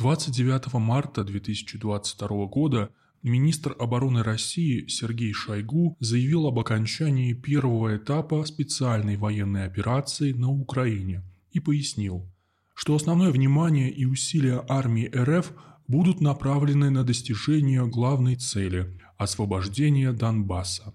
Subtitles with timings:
[0.00, 2.88] 29 марта 2022 года
[3.22, 11.22] министр обороны России Сергей Шойгу заявил об окончании первого этапа специальной военной операции на Украине
[11.52, 12.26] и пояснил,
[12.72, 15.52] что основное внимание и усилия армии РФ
[15.86, 20.94] будут направлены на достижение главной цели– освобождения Донбасса.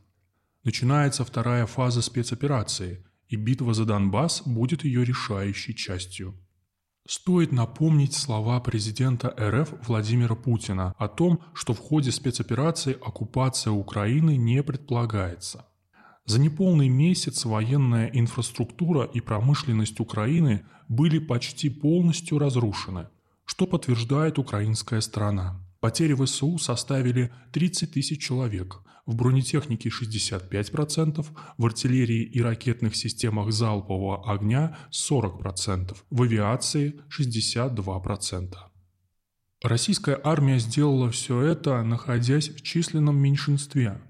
[0.63, 6.33] Начинается вторая фаза спецоперации, и битва за Донбасс будет ее решающей частью–
[7.07, 14.37] Стоит напомнить слова президента РФ Владимира Путина о том, что в ходе спецоперации оккупация Украины
[14.37, 15.65] не предполагается.
[16.25, 23.07] За неполный месяц военная инфраструктура и промышленность Украины были почти полностью разрушены,
[23.45, 25.64] что подтверждает украинская сторона.
[25.85, 31.23] Потери ВСУ составили 30 тысяч человек, в бронетехнике 65%,
[31.59, 38.55] в артиллерии и ракетных системах залпового огня 40%, в авиации 62%.
[39.61, 44.01] Российская армия сделала все это, находясь в численном меньшинстве.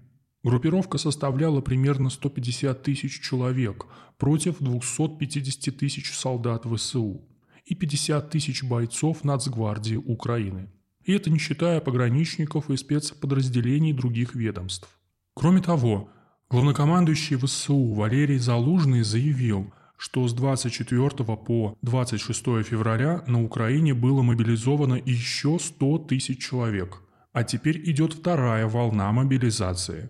[0.43, 3.85] Группировка составляла примерно 150 тысяч человек
[4.17, 7.27] против 250 тысяч солдат ВСУ
[7.65, 10.71] и 50 тысяч бойцов Нацгвардии Украины–
[11.05, 14.89] и это не считая пограничников и спецподразделений других ведомств.
[15.35, 16.09] Кроме того,
[16.49, 24.95] главнокомандующий ВСУ Валерий Залужный заявил, что с 24 по 26 февраля на Украине было мобилизовано
[25.05, 27.01] еще 100 тысяч человек,
[27.33, 30.09] а теперь идет вторая волна мобилизации.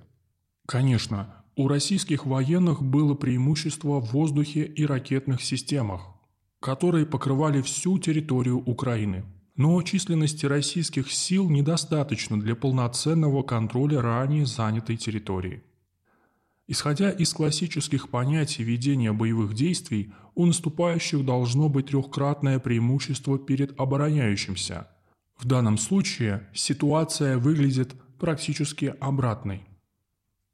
[0.66, 6.02] Конечно, у российских военных было преимущество в воздухе и ракетных системах,
[6.60, 9.26] которые покрывали всю территорию Украины–
[9.56, 15.64] но численности российских сил недостаточно для полноценного контроля ранее занятой территории.
[16.68, 24.88] Исходя из классических понятий ведения боевых действий, у наступающих должно быть трехкратное преимущество перед обороняющимся.
[25.38, 29.64] В данном случае ситуация выглядит практически обратной.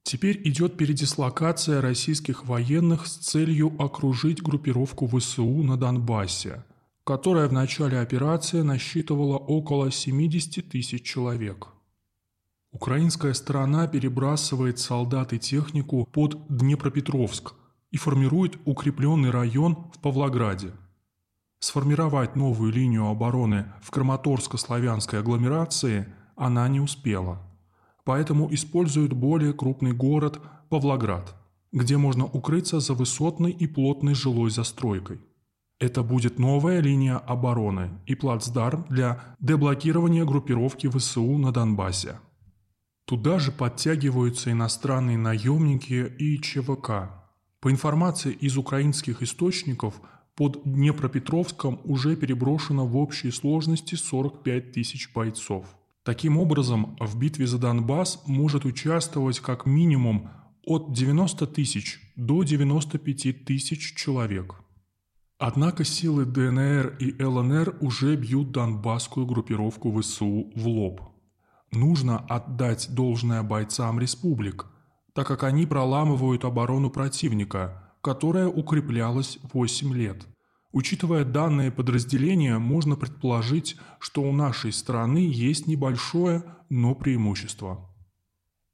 [0.03, 6.65] Теперь идет передислокация российских военных с целью окружить группировку ВСУ на Донбассе–
[7.03, 11.67] которая в начале операции насчитывала около 70 тысяч человек.
[12.71, 17.53] Украинская сторона перебрасывает солдат и технику под Днепропетровск
[17.89, 20.71] и формирует укрепленный район в Павлограде.
[21.59, 27.39] Сформировать новую линию обороны в Краматорско-славянской агломерации она не успела.
[28.03, 31.35] Поэтому используют более крупный город Павлоград,
[31.71, 35.19] где можно укрыться за высотной и плотной жилой застройкой.
[35.81, 42.19] Это будет новая линия обороны и плацдарм для деблокирования группировки ВСУ на Донбассе.
[43.05, 47.09] Туда же подтягиваются иностранные наемники и ЧВК.
[47.61, 49.99] По информации из украинских источников,
[50.35, 55.65] под Днепропетровском уже переброшено в общей сложности 45 тысяч бойцов.
[56.03, 60.29] Таким образом, в битве за Донбасс может участвовать как минимум
[60.63, 64.61] от 90 тысяч до 95 тысяч человек.
[65.43, 71.01] Однако силы ДНР и ЛНР уже бьют донбасскую группировку ВСУ в лоб.
[71.71, 74.67] Нужно отдать должное бойцам республик,
[75.15, 80.27] так как они проламывают оборону противника, которая укреплялась 8 лет.
[80.73, 87.87] Учитывая данные подразделения, можно предположить, что у нашей страны есть небольшое, но преимущество–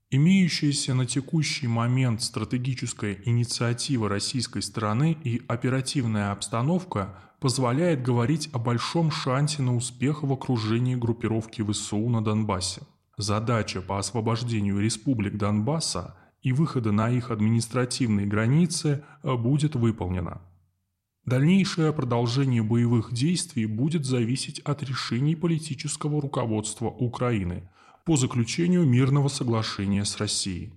[0.10, 9.12] Имеющаяся на текущий момент стратегическая инициатива российской стороны и оперативная обстановка позволяет говорить о большом
[9.12, 12.84] шансе на успех в окружении группировки ВСУ на Донбассе.
[13.18, 20.42] Задача по освобождению республик Донбасса и выхода на их административные границы будет выполнена.
[21.26, 27.70] Дальнейшее продолжение боевых действий будет зависеть от решений политического руководства Украины–
[28.08, 30.72] по заключению мирного соглашения с Россией.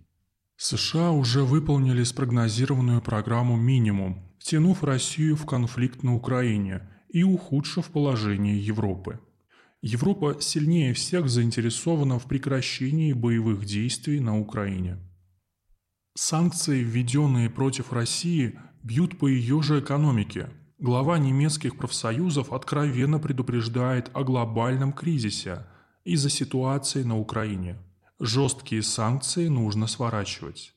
[0.56, 8.58] США уже выполнили спрогнозированную программу «Минимум», втянув Россию в конфликт на Украине и ухудшив положение
[8.58, 9.20] Европы.
[9.80, 14.98] Европа сильнее всех заинтересована в прекращении боевых действий на Украине.
[16.16, 20.50] Санкции, введенные против России, бьют по ее же экономике.
[20.80, 25.64] Глава немецких профсоюзов откровенно предупреждает о глобальном кризисе–
[26.04, 27.78] из-за ситуации на Украине.
[28.18, 30.74] Жесткие санкции нужно сворачивать.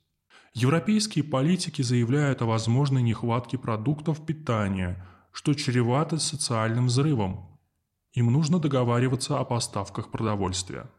[0.54, 7.60] Европейские политики заявляют о возможной нехватке продуктов питания, что чревато социальным взрывом.
[8.14, 10.90] Им нужно договариваться о поставках продовольствия.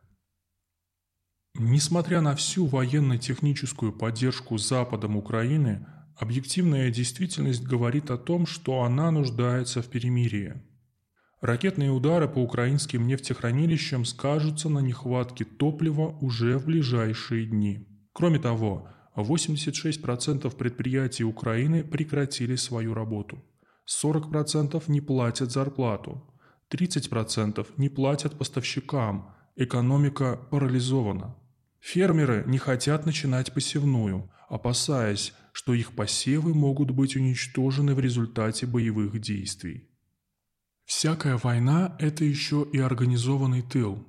[1.54, 5.86] Несмотря на всю военно-техническую поддержку Западом Украины,
[6.16, 10.60] объективная действительность говорит о том, что она нуждается в перемирии.
[11.44, 17.87] Ракетные удары по украинским нефтехранилищам скажутся на нехватке топлива уже в ближайшие дни.
[18.14, 23.44] Кроме того, 86% предприятий Украины прекратили свою работу.
[23.87, 26.25] 40% не платят зарплату.
[26.70, 29.35] 30% не платят поставщикам.
[29.55, 31.37] Экономика парализована.
[31.79, 39.20] Фермеры не хотят начинать посевную, опасаясь, что их посевы могут быть уничтожены в результате боевых
[39.20, 39.91] действий.
[40.84, 44.06] Всякая война– это еще и организованный тыл.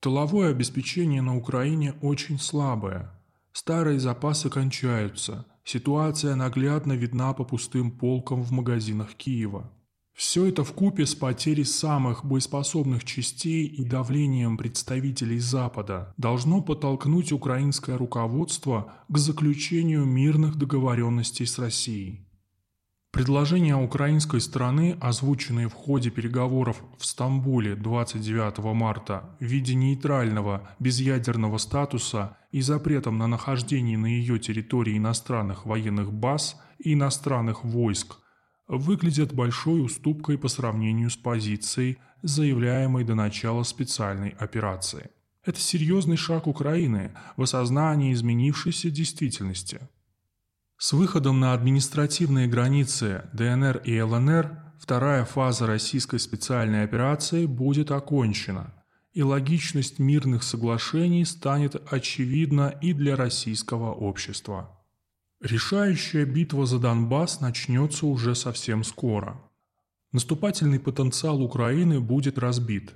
[0.00, 3.10] Тыловое обеспечение на Украине очень слабое.
[3.52, 5.46] Старые запасы кончаются.
[5.64, 9.70] Ситуация наглядно видна по пустым полкам в магазинах Киева.
[10.14, 17.32] Все это в купе с потерей самых боеспособных частей и давлением представителей Запада должно подтолкнуть
[17.32, 22.26] украинское руководство к заключению мирных договоренностей с Россией.
[23.12, 31.58] Предложения украинской стороны, озвученные в ходе переговоров в Стамбуле 29 марта в виде нейтрального безъядерного
[31.58, 38.18] статуса и запретом на нахождение на ее территории иностранных военных баз и иностранных войск,
[38.68, 45.10] выглядят большой уступкой по сравнению с позицией, заявляемой до начала специальной операции.
[45.44, 49.80] Это серьезный шаг Украины в осознании изменившейся действительности–
[50.80, 58.72] с выходом на административные границы ДНР и ЛНР вторая фаза российской специальной операции будет окончена,
[59.12, 64.80] и логичность мирных соглашений станет очевидна и для российского общества.
[65.42, 69.38] Решающая битва за Донбасс начнется уже совсем скоро.
[70.12, 72.94] Наступательный потенциал Украины будет разбит,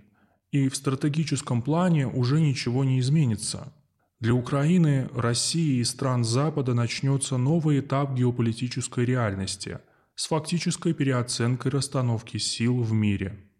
[0.52, 3.74] и в стратегическом плане уже ничего не изменится–
[4.24, 9.80] для Украины, России и стран Запада начнется новый этап геополитической реальности
[10.14, 13.38] с фактической переоценкой расстановки сил в мире–